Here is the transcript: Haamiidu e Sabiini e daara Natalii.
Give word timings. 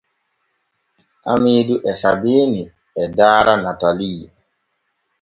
Haamiidu 1.23 1.75
e 1.89 1.91
Sabiini 2.01 2.63
e 3.01 3.03
daara 3.17 3.53
Natalii. 3.63 4.23